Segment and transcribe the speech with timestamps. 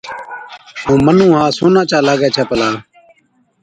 [0.85, 2.69] ائُون مُنُون ها سونا چا لاگَي ڇي پلا۔